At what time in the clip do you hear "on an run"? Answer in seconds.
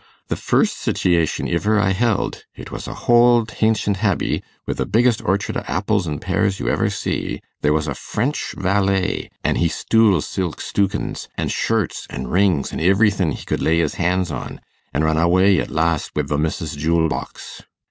14.31-15.17